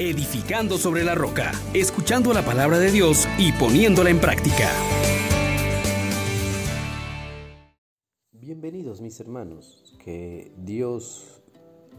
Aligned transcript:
edificando 0.00 0.78
sobre 0.78 1.04
la 1.04 1.14
roca, 1.14 1.52
escuchando 1.74 2.32
la 2.32 2.42
palabra 2.42 2.78
de 2.78 2.90
Dios 2.90 3.28
y 3.38 3.52
poniéndola 3.52 4.08
en 4.08 4.18
práctica. 4.18 4.70
Bienvenidos 8.32 9.02
mis 9.02 9.20
hermanos, 9.20 9.94
que 10.02 10.52
Dios 10.56 11.42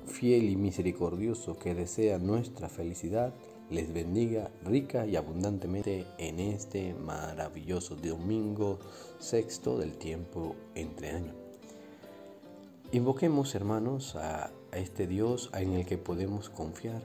fiel 0.07 0.49
y 0.49 0.55
misericordioso 0.55 1.59
que 1.59 1.75
desea 1.75 2.17
nuestra 2.17 2.69
felicidad, 2.69 3.35
les 3.69 3.93
bendiga 3.93 4.49
rica 4.65 5.05
y 5.05 5.15
abundantemente 5.15 6.07
en 6.17 6.39
este 6.39 6.95
maravilloso 6.95 7.95
domingo 7.95 8.79
sexto 9.19 9.77
del 9.77 9.97
tiempo 9.97 10.55
entre 10.73 11.11
años. 11.11 11.35
Invoquemos, 12.91 13.53
hermanos, 13.55 14.15
a, 14.15 14.51
este 14.73 15.05
Dios 15.05 15.49
en 15.53 15.73
el 15.73 15.85
que 15.85 15.97
podemos 15.97 16.49
confiar 16.49 17.01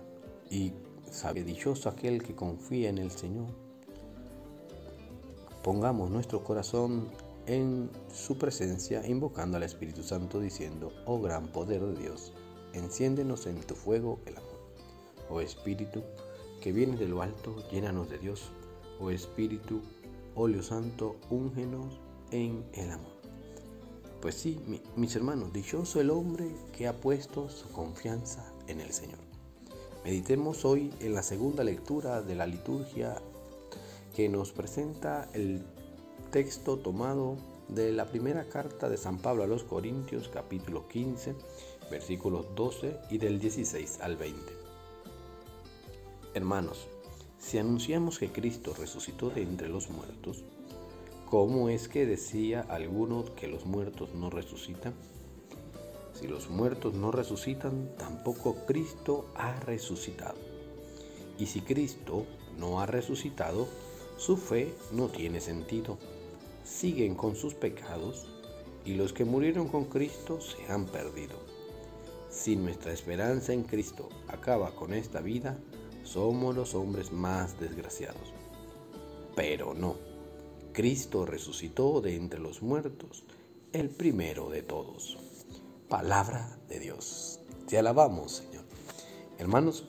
y 0.50 0.72
sabe 1.16 1.42
dichoso 1.42 1.88
aquel 1.88 2.22
que 2.22 2.34
confía 2.34 2.90
en 2.90 2.98
el 2.98 3.10
Señor. 3.10 3.46
Pongamos 5.64 6.10
nuestro 6.10 6.44
corazón 6.44 7.08
en 7.46 7.90
su 8.12 8.36
presencia, 8.38 9.06
invocando 9.06 9.56
al 9.56 9.62
Espíritu 9.62 10.02
Santo, 10.02 10.40
diciendo, 10.40 10.92
oh 11.06 11.20
gran 11.20 11.48
poder 11.48 11.80
de 11.80 12.02
Dios, 12.02 12.32
enciéndenos 12.74 13.46
en 13.46 13.60
tu 13.60 13.74
fuego 13.74 14.20
el 14.26 14.36
amor. 14.36 14.60
Oh 15.30 15.40
Espíritu, 15.40 16.02
que 16.60 16.72
viene 16.72 16.96
de 16.96 17.08
lo 17.08 17.22
alto, 17.22 17.56
llénanos 17.70 18.10
de 18.10 18.18
Dios. 18.18 18.50
Oh 19.00 19.10
Espíritu, 19.10 19.80
óleo 20.34 20.62
santo, 20.62 21.16
úngenos 21.30 21.98
en 22.30 22.64
el 22.74 22.90
amor. 22.90 23.16
Pues 24.20 24.34
sí, 24.34 24.60
mis 24.96 25.16
hermanos, 25.16 25.52
dichoso 25.52 26.00
el 26.00 26.10
hombre 26.10 26.48
que 26.76 26.88
ha 26.88 27.00
puesto 27.00 27.48
su 27.48 27.68
confianza 27.70 28.52
en 28.66 28.80
el 28.80 28.92
Señor. 28.92 29.35
Meditemos 30.06 30.64
hoy 30.64 30.94
en 31.00 31.14
la 31.14 31.24
segunda 31.24 31.64
lectura 31.64 32.22
de 32.22 32.36
la 32.36 32.46
liturgia 32.46 33.20
que 34.14 34.28
nos 34.28 34.52
presenta 34.52 35.28
el 35.34 35.64
texto 36.30 36.78
tomado 36.78 37.38
de 37.66 37.90
la 37.90 38.04
primera 38.04 38.48
carta 38.48 38.88
de 38.88 38.98
San 38.98 39.18
Pablo 39.18 39.42
a 39.42 39.48
los 39.48 39.64
Corintios, 39.64 40.28
capítulo 40.28 40.86
15, 40.86 41.34
versículos 41.90 42.46
12 42.54 42.96
y 43.10 43.18
del 43.18 43.40
16 43.40 43.98
al 44.00 44.16
20. 44.16 44.40
Hermanos, 46.34 46.86
si 47.40 47.58
anunciamos 47.58 48.20
que 48.20 48.30
Cristo 48.30 48.74
resucitó 48.78 49.30
de 49.30 49.42
entre 49.42 49.68
los 49.68 49.90
muertos, 49.90 50.44
¿Cómo 51.28 51.68
es 51.70 51.88
que 51.88 52.06
decía 52.06 52.60
alguno 52.60 53.24
que 53.34 53.48
los 53.48 53.66
muertos 53.66 54.14
no 54.14 54.30
resucitan? 54.30 54.94
Si 56.18 56.26
los 56.26 56.48
muertos 56.48 56.94
no 56.94 57.12
resucitan, 57.12 57.94
tampoco 57.98 58.64
Cristo 58.64 59.26
ha 59.34 59.60
resucitado. 59.60 60.38
Y 61.38 61.44
si 61.44 61.60
Cristo 61.60 62.24
no 62.58 62.80
ha 62.80 62.86
resucitado, 62.86 63.68
su 64.16 64.38
fe 64.38 64.74
no 64.92 65.08
tiene 65.08 65.42
sentido. 65.42 65.98
Siguen 66.64 67.16
con 67.16 67.36
sus 67.36 67.52
pecados 67.52 68.26
y 68.86 68.94
los 68.94 69.12
que 69.12 69.26
murieron 69.26 69.68
con 69.68 69.84
Cristo 69.84 70.40
se 70.40 70.72
han 70.72 70.86
perdido. 70.86 71.36
Si 72.30 72.56
nuestra 72.56 72.94
esperanza 72.94 73.52
en 73.52 73.64
Cristo 73.64 74.08
acaba 74.28 74.74
con 74.74 74.94
esta 74.94 75.20
vida, 75.20 75.58
somos 76.02 76.56
los 76.56 76.74
hombres 76.74 77.12
más 77.12 77.60
desgraciados. 77.60 78.32
Pero 79.34 79.74
no. 79.74 79.96
Cristo 80.72 81.26
resucitó 81.26 82.00
de 82.00 82.16
entre 82.16 82.40
los 82.40 82.62
muertos, 82.62 83.24
el 83.74 83.90
primero 83.90 84.48
de 84.48 84.62
todos. 84.62 85.18
Palabra 85.88 86.58
de 86.68 86.80
Dios. 86.80 87.38
Te 87.68 87.78
alabamos, 87.78 88.32
Señor. 88.32 88.64
Hermanos, 89.38 89.84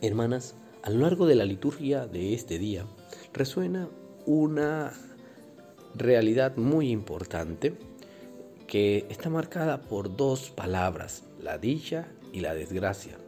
hermanas, 0.00 0.54
a 0.82 0.88
lo 0.88 1.00
largo 1.00 1.26
de 1.26 1.34
la 1.34 1.44
liturgia 1.44 2.06
de 2.06 2.32
este 2.32 2.58
día 2.58 2.86
resuena 3.34 3.90
una 4.24 4.94
realidad 5.94 6.56
muy 6.56 6.90
importante 6.90 7.74
que 8.66 9.04
está 9.10 9.28
marcada 9.28 9.82
por 9.82 10.16
dos 10.16 10.48
palabras, 10.48 11.24
la 11.42 11.58
dicha 11.58 12.08
y 12.32 12.40
la 12.40 12.54
desgracia, 12.54 13.18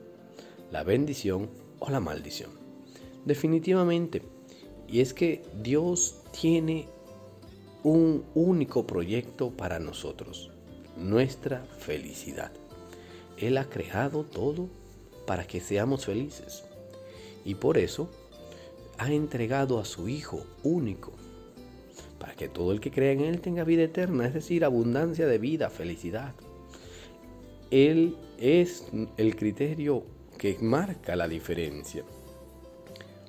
la 0.71 0.85
bendición 0.85 1.51
o 1.81 1.91
la 1.91 2.01
maldición. 2.01 2.53
Definitivamente, 3.27 4.23
y 4.89 5.01
es 5.01 5.13
que 5.13 5.43
Dios 5.63 6.23
tiene 6.41 6.89
un 7.83 8.25
único 8.35 8.87
proyecto 8.87 9.51
para 9.51 9.79
nosotros, 9.79 10.51
nuestra 11.01 11.65
felicidad. 11.79 12.53
Él 13.37 13.57
ha 13.59 13.65
creado 13.65 14.25
todo 14.25 14.69
para 15.27 15.47
que 15.47 15.61
seamos 15.61 16.07
felices. 16.07 16.65
Y 17.45 17.55
por 17.55 17.79
eso 17.79 18.11
ha 18.99 19.11
entregado 19.11 19.79
a 19.79 19.85
su 19.85 20.09
Hijo 20.09 20.45
único, 20.63 21.13
para 22.19 22.35
que 22.35 22.49
todo 22.49 22.73
el 22.73 22.81
que 22.81 22.91
crea 22.91 23.13
en 23.13 23.21
Él 23.21 23.41
tenga 23.41 23.65
vida 23.65 23.83
eterna, 23.83 24.27
es 24.27 24.35
decir, 24.35 24.65
abundancia 24.65 25.27
de 25.27 25.39
vida, 25.39 25.71
felicidad. 25.71 26.35
Él 27.71 28.17
es 28.39 28.85
el 29.17 29.37
criterio 29.37 30.05
que 30.37 30.59
marca 30.61 31.17
la 31.17 31.29
diferencia. 31.29 32.05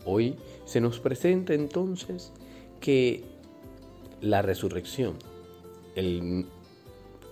Hoy 0.05 0.35
se 0.65 0.81
nos 0.81 0.99
presenta 0.99 1.53
entonces 1.53 2.33
que 2.79 3.23
la 4.19 4.41
resurrección, 4.41 5.17
el 5.95 6.47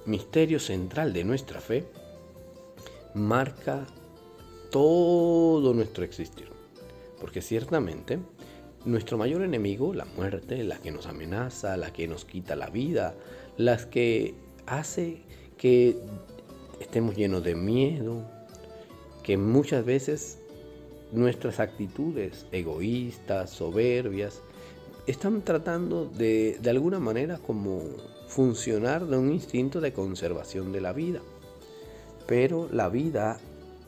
misterio 0.06 0.60
central 0.60 1.14
de 1.14 1.24
nuestra 1.24 1.60
fe, 1.60 1.86
marca 3.14 3.86
todo 4.72 5.74
nuestro 5.74 6.04
existir. 6.04 6.50
Porque 7.20 7.42
ciertamente 7.42 8.20
nuestro 8.86 9.18
mayor 9.18 9.42
enemigo, 9.42 9.94
la 9.94 10.06
muerte, 10.06 10.64
la 10.64 10.78
que 10.78 10.92
nos 10.92 11.06
amenaza, 11.06 11.78
la 11.78 11.92
que 11.92 12.08
nos 12.08 12.26
quita 12.26 12.56
la 12.56 12.70
vida, 12.70 13.16
las 13.58 13.86
que 13.86 14.36
hace 14.66 15.22
que 15.58 15.98
estemos 16.80 17.16
llenos 17.16 17.44
de 17.44 17.56
miedo, 17.56 18.24
que 19.24 19.38
muchas 19.38 19.84
veces 19.84 20.40
nuestras 21.12 21.60
actitudes 21.60 22.46
egoístas, 22.52 23.50
soberbias, 23.50 24.42
están 25.08 25.42
tratando 25.42 26.06
de, 26.06 26.58
de 26.62 26.70
alguna 26.70 27.00
manera 27.00 27.38
como 27.40 27.82
funcionar 28.30 29.08
de 29.08 29.18
un 29.18 29.32
instinto 29.32 29.82
de 29.82 29.92
conservación 29.92 30.72
de 30.72 30.82
la 30.82 30.94
vida. 30.94 31.20
Pero 32.28 32.70
la 32.72 32.88
vida, 32.88 33.40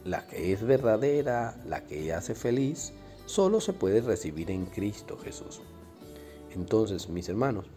la 0.03 0.25
que 0.27 0.51
es 0.51 0.63
verdadera, 0.63 1.61
la 1.67 1.85
que 1.85 2.11
hace 2.11 2.33
feliz, 2.33 2.91
solo 3.27 3.61
se 3.61 3.71
puede 3.71 4.01
recibir 4.01 4.49
en 4.49 4.65
Cristo 4.65 5.15
Jesús. 5.17 5.61
Entonces, 6.55 7.07
mis 7.07 7.29
hermanos, 7.29 7.67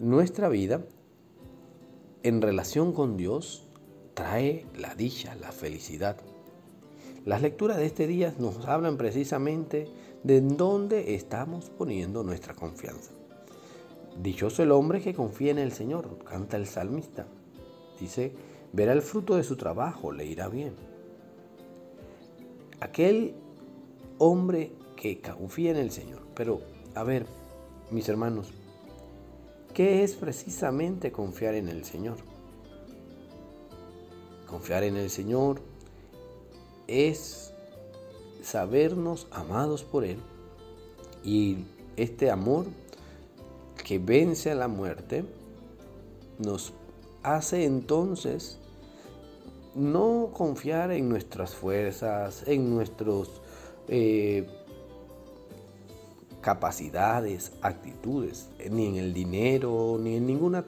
nuestra 0.00 0.48
vida 0.48 0.82
en 2.24 2.42
relación 2.42 2.92
con 2.92 3.16
Dios 3.16 3.68
trae 4.14 4.66
la 4.76 4.96
dicha, 4.96 5.36
la 5.36 5.52
felicidad. 5.52 6.16
Las 7.24 7.40
lecturas 7.40 7.76
de 7.76 7.86
este 7.86 8.08
día 8.08 8.34
nos 8.38 8.66
hablan 8.66 8.96
precisamente 8.96 9.86
de 10.24 10.40
dónde 10.40 11.14
estamos 11.14 11.70
poniendo 11.70 12.24
nuestra 12.24 12.54
confianza. 12.54 13.19
Dichoso 14.22 14.62
el 14.62 14.70
hombre 14.70 15.00
que 15.00 15.14
confía 15.14 15.50
en 15.50 15.58
el 15.58 15.72
Señor, 15.72 16.18
canta 16.24 16.58
el 16.58 16.66
salmista. 16.66 17.26
Dice, 17.98 18.32
verá 18.70 18.92
el 18.92 19.00
fruto 19.00 19.36
de 19.36 19.44
su 19.44 19.56
trabajo, 19.56 20.12
le 20.12 20.26
irá 20.26 20.48
bien. 20.48 20.74
Aquel 22.80 23.34
hombre 24.18 24.72
que 24.96 25.22
confía 25.22 25.70
en 25.70 25.78
el 25.78 25.90
Señor. 25.90 26.20
Pero, 26.34 26.60
a 26.94 27.02
ver, 27.02 27.24
mis 27.90 28.10
hermanos, 28.10 28.50
¿qué 29.72 30.04
es 30.04 30.16
precisamente 30.16 31.10
confiar 31.12 31.54
en 31.54 31.68
el 31.68 31.84
Señor? 31.86 32.18
Confiar 34.46 34.82
en 34.82 34.98
el 34.98 35.08
Señor 35.08 35.62
es 36.88 37.54
sabernos 38.42 39.28
amados 39.30 39.82
por 39.82 40.04
Él 40.04 40.18
y 41.24 41.64
este 41.96 42.30
amor 42.30 42.66
que 43.90 43.98
vence 43.98 44.52
a 44.52 44.54
la 44.54 44.68
muerte 44.68 45.24
nos 46.38 46.72
hace 47.24 47.64
entonces 47.64 48.60
no 49.74 50.30
confiar 50.32 50.92
en 50.92 51.08
nuestras 51.08 51.56
fuerzas, 51.56 52.44
en 52.46 52.70
nuestras 52.70 53.26
eh, 53.88 54.46
capacidades, 56.40 57.50
actitudes, 57.62 58.48
ni 58.70 58.86
en 58.86 58.94
el 58.94 59.12
dinero, 59.12 59.98
ni 60.00 60.14
en 60.14 60.24
ninguna 60.24 60.64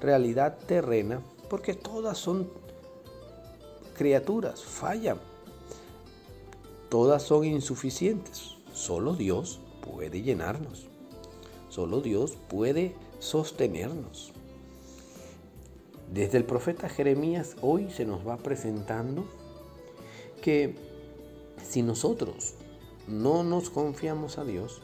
realidad 0.00 0.56
terrena, 0.66 1.20
porque 1.50 1.74
todas 1.74 2.16
son 2.16 2.48
criaturas, 3.98 4.64
fallan 4.64 5.18
todas 6.88 7.22
son 7.22 7.44
insuficientes. 7.44 8.54
Solo 8.72 9.12
Dios 9.12 9.60
puede 9.82 10.22
llenarnos. 10.22 10.86
Solo 11.76 12.00
Dios 12.00 12.38
puede 12.48 12.94
sostenernos. 13.18 14.32
Desde 16.10 16.38
el 16.38 16.46
profeta 16.46 16.88
Jeremías 16.88 17.54
hoy 17.60 17.90
se 17.90 18.06
nos 18.06 18.26
va 18.26 18.38
presentando 18.38 19.26
que 20.40 20.74
si 21.62 21.82
nosotros 21.82 22.54
no 23.06 23.44
nos 23.44 23.68
confiamos 23.68 24.38
a 24.38 24.44
Dios, 24.46 24.80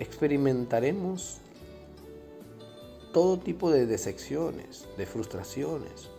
experimentaremos 0.00 1.38
todo 3.12 3.38
tipo 3.38 3.70
de 3.70 3.86
decepciones, 3.86 4.88
de 4.98 5.06
frustraciones. 5.06 6.10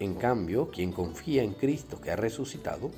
En 0.00 0.14
cambio, 0.14 0.70
quien 0.70 0.90
confía 0.90 1.42
en 1.42 1.52
Cristo 1.52 2.00
que 2.00 2.12
ha 2.12 2.16
resucitado, 2.16 2.90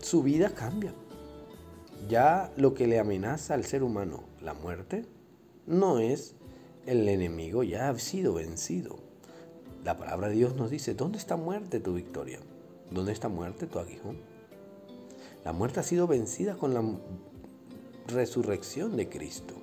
su 0.00 0.22
vida 0.22 0.54
cambia. 0.54 0.94
Ya 2.08 2.52
lo 2.56 2.74
que 2.74 2.86
le 2.86 2.98
amenaza 2.98 3.54
al 3.54 3.64
ser 3.64 3.82
humano, 3.82 4.24
la 4.40 4.54
muerte, 4.54 5.04
no 5.66 5.98
es 5.98 6.34
el 6.86 7.08
enemigo, 7.08 7.62
ya 7.62 7.88
ha 7.88 7.98
sido 7.98 8.34
vencido. 8.34 8.98
La 9.84 9.96
palabra 9.96 10.28
de 10.28 10.34
Dios 10.34 10.56
nos 10.56 10.70
dice, 10.70 10.94
¿dónde 10.94 11.18
está 11.18 11.36
muerte 11.36 11.80
tu 11.80 11.94
victoria? 11.94 12.40
¿Dónde 12.90 13.12
está 13.12 13.28
muerte 13.28 13.66
tu 13.66 13.78
aguijón? 13.78 14.18
La 15.44 15.52
muerte 15.52 15.80
ha 15.80 15.82
sido 15.82 16.06
vencida 16.06 16.56
con 16.56 16.74
la 16.74 16.84
resurrección 18.06 18.96
de 18.96 19.08
Cristo. 19.08 19.54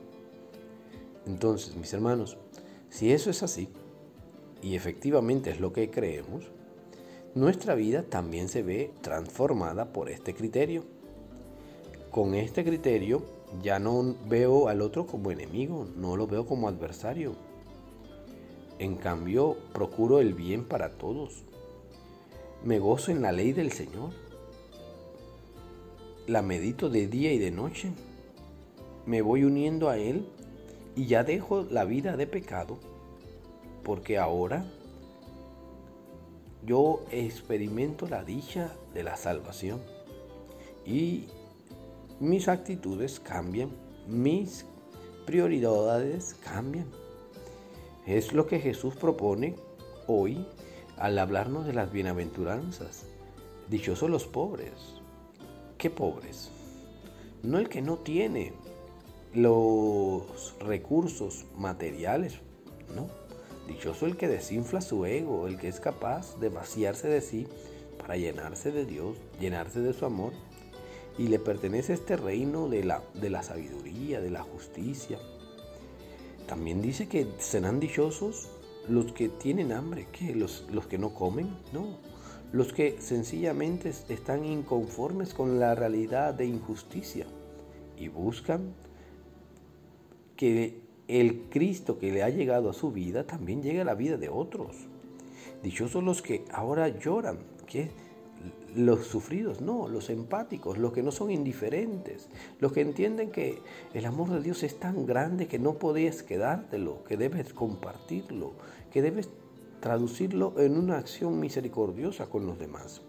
Entonces, 1.25 1.75
mis 1.75 1.94
hermanos, 1.94 2.38
si 2.89 3.12
eso 3.12 3.30
es 3.30 3.44
así, 3.44 3.69
y 4.62 4.75
efectivamente 4.75 5.51
es 5.51 5.59
lo 5.59 5.71
que 5.71 5.89
creemos, 5.89 6.51
nuestra 7.35 7.75
vida 7.75 8.03
también 8.03 8.50
se 8.50 8.63
ve 8.63 8.92
transformada 9.01 9.94
por 9.94 10.09
este 10.09 10.33
criterio. 10.33 10.83
Con 12.19 12.36
este 12.36 12.66
criterio 12.66 13.24
ya 13.63 13.80
no 13.80 14.13
veo 14.27 14.68
al 14.68 14.81
otro 14.81 15.07
como 15.07 15.31
enemigo, 15.31 15.88
no 15.95 16.18
lo 16.18 16.27
veo 16.27 16.45
como 16.45 16.68
adversario. 16.68 17.33
En 18.77 18.98
cambio, 18.98 19.56
procuro 19.71 20.19
el 20.19 20.33
bien 20.33 20.66
para 20.66 20.98
todos. 20.98 21.45
Me 22.62 22.77
gozo 22.77 23.12
en 23.12 23.21
la 23.21 23.31
ley 23.31 23.54
del 23.54 23.71
Señor. 23.71 24.12
La 26.27 26.42
medito 26.42 26.89
de 26.89 27.07
día 27.07 27.31
y 27.31 27.39
de 27.39 27.51
noche. 27.51 27.94
Me 29.06 29.21
voy 29.21 29.45
uniendo 29.45 29.88
a 29.88 29.98
Él 29.98 30.27
y 30.98 31.06
ya 31.06 31.24
dejo 31.24 31.66
la 31.71 31.86
vida 31.86 32.18
de 32.18 32.27
pecado 32.27 32.80
porque 33.81 34.18
ahora 34.18 34.66
yo 36.66 37.00
experimento 37.12 38.10
la 38.10 38.25
dicha 38.25 38.74
de 38.94 39.04
la 39.04 39.16
salvación 39.16 39.80
y 40.86 41.27
mis 42.19 42.48
actitudes 42.48 43.19
cambian, 43.19 43.69
mis 44.07 44.66
prioridades 45.25 46.36
cambian. 46.44 46.88
Es 48.06 48.33
lo 48.33 48.48
que 48.48 48.60
Jesús 48.60 48.95
propone 48.95 49.56
hoy 50.07 50.45
al 50.98 51.18
hablarnos 51.18 51.66
de 51.66 51.74
las 51.74 51.92
bienaventuranzas. 51.92 53.06
Dichosos 53.69 54.10
los 54.10 54.25
pobres. 54.25 54.74
¿Qué 55.77 55.89
pobres? 55.89 56.50
No 57.44 57.57
el 57.60 57.69
que 57.69 57.81
no 57.81 57.98
tiene 57.98 58.54
los 59.33 60.56
recursos 60.60 61.45
materiales, 61.56 62.39
no. 62.95 63.07
Dichoso 63.68 64.07
el 64.07 64.18
que 64.18 64.27
desinfla 64.27 64.81
su 64.81 65.06
ego, 65.06 65.48
el 65.48 65.60
que 65.60 65.68
es 65.68 65.80
capaz 65.80 66.39
de 66.39 66.50
vaciarse 66.50 67.07
de 67.07 67.21
sí 67.21 67.48
para 68.00 68.18
llenarse 68.18 68.71
de 68.71 68.86
Dios, 68.86 69.18
llenarse 69.39 69.80
de 69.80 69.94
su 69.94 70.06
amor. 70.06 70.33
Y 71.19 71.27
le 71.27 71.38
pertenece 71.38 71.94
este 71.94 72.18
reino 72.18 72.68
de 72.68 72.83
la, 72.83 73.04
de 73.13 73.30
la 73.30 73.44
sabiduría, 73.44 74.21
de 74.21 74.31
la 74.31 74.42
justicia. 74.42 75.19
También 76.48 76.81
dice 76.81 77.07
que 77.07 77.27
serán 77.38 77.80
dichosos 77.80 78.50
los 78.88 79.12
que 79.12 79.30
tienen 79.30 79.71
hambre, 79.71 80.07
que 80.12 80.33
los, 80.33 80.66
los 80.71 80.88
que 80.88 80.98
no 80.98 81.13
comen, 81.13 81.50
no. 81.74 81.98
Los 82.51 82.74
que 82.74 83.00
sencillamente 83.00 83.89
están 83.89 84.44
inconformes 84.45 85.36
con 85.36 85.60
la 85.60 85.75
realidad 85.75 86.33
de 86.33 86.48
injusticia 86.48 87.27
y 87.95 88.07
buscan 88.07 88.74
que 90.36 90.81
el 91.07 91.50
Cristo 91.50 92.00
que 92.00 92.12
le 92.12 92.24
ha 92.24 92.30
llegado 92.30 92.69
a 92.69 92.74
su 92.74 92.92
vida 92.92 93.25
también 93.25 93.62
llegue 93.62 93.81
a 93.81 93.86
la 93.86 93.94
vida 93.94 94.18
de 94.18 94.30
otros. 94.30 94.77
Dichosos 95.62 96.04
los 96.04 96.21
que 96.21 96.45
ahora 96.51 96.88
lloran, 96.88 97.39
que 97.68 97.92
los 98.75 99.07
sufridos, 99.07 99.62
no, 99.62 99.88
los 99.88 100.09
empáticos, 100.09 100.77
los 100.77 100.94
que 100.94 101.03
no 101.03 101.12
son 101.12 101.31
indiferentes, 101.31 102.30
los 102.59 102.71
que 102.71 102.81
entienden 102.81 103.31
que 103.31 103.62
el 103.94 104.06
amor 104.06 104.30
de 104.30 104.41
Dios 104.41 104.63
es 104.63 104.80
tan 104.80 105.06
grande 105.06 105.47
que 105.47 105.59
no 105.59 105.74
podías 105.75 106.24
quedártelo, 106.24 107.03
que 107.03 107.18
debes 107.18 107.53
compartirlo, 107.53 108.53
que 108.91 109.01
debes 109.01 109.30
traducirlo 109.80 110.53
en 110.59 110.77
una 110.77 110.97
acción 110.97 111.39
misericordiosa 111.39 112.27
con 112.27 112.45
los 112.45 112.59
demás. 112.59 113.01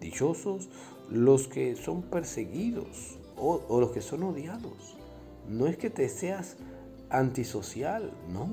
Dichosos 0.00 0.70
los 1.10 1.48
que 1.48 1.76
son 1.76 2.02
perseguidos 2.02 3.18
o, 3.36 3.60
o 3.68 3.80
los 3.80 3.90
que 3.90 4.00
son 4.00 4.22
odiados 4.22 4.96
no 5.48 5.66
es 5.66 5.76
que 5.76 5.90
te 5.90 6.08
seas 6.08 6.56
antisocial, 7.10 8.12
no, 8.32 8.48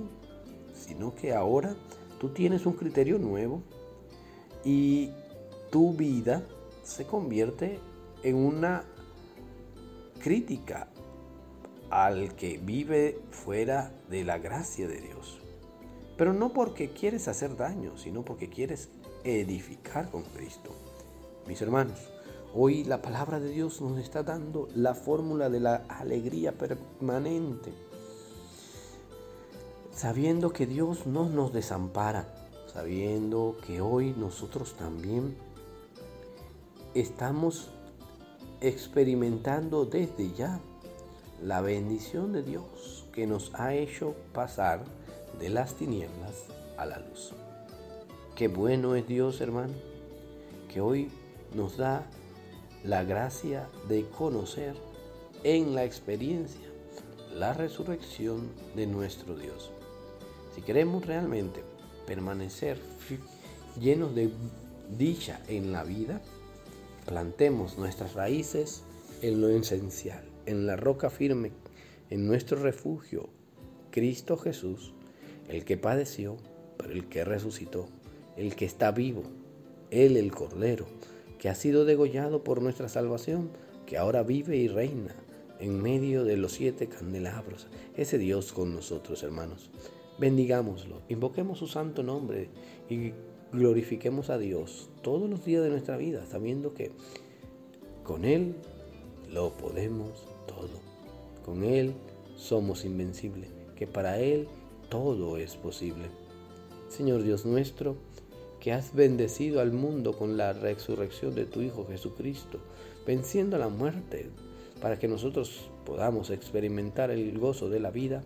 sino 0.74 1.16
que 1.16 1.34
ahora 1.34 1.76
tú 2.20 2.30
tienes 2.30 2.66
un 2.66 2.74
criterio 2.74 3.20
nuevo 3.20 3.62
y 4.66 5.12
tu 5.78 5.94
vida 5.94 6.42
se 6.82 7.06
convierte 7.06 7.80
en 8.24 8.36
una 8.36 8.84
crítica 10.20 10.88
al 11.92 12.36
que 12.36 12.58
vive 12.58 13.22
fuera 13.30 13.94
de 14.10 14.24
la 14.24 14.40
gracia 14.40 14.88
de 14.88 15.00
Dios. 15.00 15.38
Pero 16.18 16.34
no 16.34 16.52
porque 16.52 16.90
quieres 16.90 17.28
hacer 17.28 17.56
daño, 17.56 17.96
sino 17.96 18.26
porque 18.26 18.50
quieres 18.50 18.90
edificar 19.24 20.10
con 20.10 20.24
Cristo. 20.24 20.72
Mis 21.46 21.62
hermanos, 21.62 22.10
Hoy 22.56 22.84
la 22.84 23.04
palabra 23.04 23.40
de 23.40 23.52
Dios 23.52 23.80
nos 23.82 24.00
está 24.00 24.24
dando 24.24 24.68
la 24.74 24.96
fórmula 24.96 25.48
de 25.48 25.60
la 25.60 25.76
alegría 25.90 26.54
permanente. 26.54 27.72
Sabiendo 29.92 30.52
que 30.52 30.66
Dios 30.66 31.06
no 31.06 31.30
nos 31.30 31.54
desampara, 31.54 32.34
sabiendo 32.74 33.58
que 33.64 33.82
hoy 33.82 34.16
nosotros 34.18 34.76
también 34.76 35.36
estamos 36.94 37.70
experimentando 38.62 39.86
desde 39.86 40.34
ya 40.34 40.60
la 41.42 41.62
bendición 41.62 42.34
de 42.34 42.44
Dios 42.44 43.06
que 43.14 43.28
nos 43.28 43.54
ha 43.56 43.76
hecho 43.76 44.16
pasar 44.34 44.84
de 45.40 45.50
las 45.50 45.76
tinieblas 45.76 46.46
a 46.78 46.86
la 46.86 47.00
luz. 47.00 47.34
Qué 48.36 48.48
bueno 48.48 48.96
es 48.96 49.08
Dios, 49.08 49.42
hermano, 49.42 49.74
que 50.72 50.82
hoy 50.82 51.10
nos 51.56 51.78
da 51.78 52.06
la 52.84 53.04
gracia 53.04 53.68
de 53.88 54.08
conocer 54.10 54.76
en 55.44 55.76
la 55.76 55.84
experiencia 55.84 56.68
la 57.34 57.54
resurrección 57.54 58.50
de 58.76 58.88
nuestro 58.88 59.36
Dios. 59.36 59.72
Si 60.56 60.62
queremos 60.62 61.06
realmente 61.06 61.64
permanecer 62.06 62.80
llenos 63.80 64.16
de 64.16 64.32
dicha 64.98 65.40
en 65.48 65.72
la 65.72 65.84
vida, 65.84 66.22
plantemos 67.08 67.78
nuestras 67.78 68.14
raíces 68.14 68.84
en 69.22 69.42
lo 69.42 69.50
esencial, 69.50 70.24
en 70.46 70.68
la 70.68 70.76
roca 70.76 71.10
firme, 71.10 71.54
en 72.10 72.28
nuestro 72.28 72.62
refugio, 72.62 73.30
Cristo 73.92 74.38
Jesús, 74.38 74.94
el 75.48 75.64
que 75.64 75.78
padeció, 75.78 76.38
pero 76.78 76.92
el 76.92 77.08
que 77.08 77.24
resucitó, 77.24 77.88
el 78.36 78.56
que 78.56 78.66
está 78.66 78.92
vivo, 78.92 79.24
Él 79.90 80.18
el 80.18 80.32
Cordero, 80.32 80.86
que 81.40 81.50
ha 81.50 81.56
sido 81.56 81.86
degollado 81.86 82.44
por 82.44 82.62
nuestra 82.62 82.90
salvación, 82.90 83.52
que 83.86 83.98
ahora 83.98 84.22
vive 84.22 84.58
y 84.58 84.68
reina 84.68 85.16
en 85.60 85.82
medio 85.82 86.26
de 86.26 86.36
los 86.36 86.52
siete 86.52 86.88
candelabros. 86.88 87.68
Ese 87.96 88.18
Dios 88.18 88.52
con 88.52 88.76
nosotros, 88.76 89.24
hermanos. 89.24 89.72
Bendigámoslo, 90.20 91.02
invoquemos 91.08 91.60
su 91.60 91.68
santo 91.68 92.04
nombre 92.04 92.50
y 92.90 93.14
glorifiquemos 93.52 94.30
a 94.30 94.38
Dios 94.38 94.90
todos 95.02 95.30
los 95.30 95.46
días 95.46 95.64
de 95.64 95.70
nuestra 95.70 95.98
vida, 95.98 96.26
sabiendo 96.26 96.74
que 96.74 96.92
con 98.04 98.26
Él 98.26 98.56
lo 99.32 99.52
podemos 99.52 100.26
todo. 100.48 100.82
Con 101.46 101.64
Él 101.64 101.94
somos 102.36 102.86
invencibles, 102.86 103.50
que 103.76 103.88
para 103.88 104.20
Él 104.20 104.48
todo 104.90 105.38
es 105.38 105.56
posible. 105.56 106.06
Señor 106.90 107.24
Dios 107.24 107.46
nuestro, 107.46 107.96
que 108.60 108.74
has 108.74 108.94
bendecido 108.94 109.60
al 109.62 109.72
mundo 109.72 110.14
con 110.14 110.38
la 110.38 110.54
resurrección 110.54 111.36
de 111.36 111.46
tu 111.46 111.62
Hijo 111.62 111.86
Jesucristo, 111.88 112.60
venciendo 113.06 113.58
la 113.58 113.70
muerte, 113.70 114.30
para 114.82 115.00
que 115.00 115.08
nosotros 115.08 115.70
podamos 115.86 116.30
experimentar 116.30 117.12
el 117.12 117.38
gozo 117.40 117.70
de 117.70 117.80
la 117.80 117.92
vida. 117.92 118.24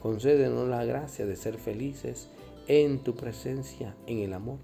Concédenos 0.00 0.68
la 0.68 0.84
gracia 0.84 1.26
de 1.26 1.36
ser 1.36 1.58
felices 1.58 2.28
en 2.66 3.02
tu 3.02 3.14
presencia, 3.14 3.96
en 4.06 4.18
el 4.20 4.32
amor, 4.32 4.58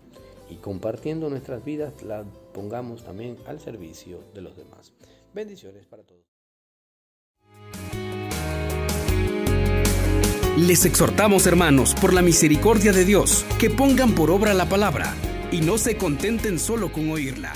y 0.50 0.56
compartiendo 0.56 1.28
nuestras 1.28 1.64
vidas, 1.64 2.02
la 2.02 2.24
pongamos 2.54 3.04
también 3.04 3.36
al 3.46 3.60
servicio 3.60 4.20
de 4.34 4.42
los 4.42 4.56
demás. 4.56 4.92
Bendiciones 5.34 5.86
para 5.86 6.02
todos. 6.02 6.24
Les 10.56 10.84
exhortamos, 10.84 11.46
hermanos, 11.46 11.94
por 11.94 12.12
la 12.12 12.20
misericordia 12.20 12.92
de 12.92 13.04
Dios, 13.04 13.46
que 13.60 13.70
pongan 13.70 14.14
por 14.14 14.30
obra 14.30 14.54
la 14.54 14.68
palabra 14.68 15.14
y 15.52 15.60
no 15.60 15.78
se 15.78 15.96
contenten 15.96 16.58
solo 16.58 16.92
con 16.92 17.10
oírla. 17.10 17.52